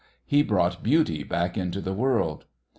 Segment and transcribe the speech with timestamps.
[0.25, 2.45] He brought Beauty back into the world!"